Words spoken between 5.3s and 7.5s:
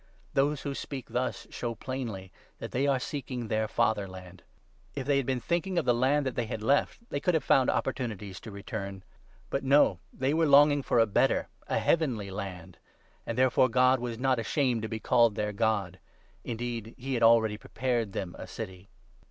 thinking of the land that they had left, they could have